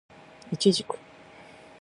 [0.51, 0.97] イチジク